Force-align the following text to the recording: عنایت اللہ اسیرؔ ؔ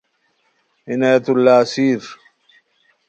عنایت 0.89 1.25
اللہ 1.31 1.57
اسیرؔ 1.63 2.03
ؔ 2.15 2.15